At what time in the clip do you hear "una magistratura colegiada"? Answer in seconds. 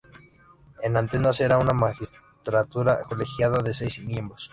1.59-3.59